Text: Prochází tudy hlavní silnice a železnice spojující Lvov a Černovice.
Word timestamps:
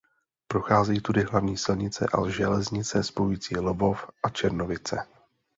Prochází 0.47 1.01
tudy 1.01 1.23
hlavní 1.23 1.57
silnice 1.57 2.07
a 2.13 2.29
železnice 2.29 3.03
spojující 3.03 3.57
Lvov 3.57 4.09
a 4.23 4.29
Černovice. 4.29 5.05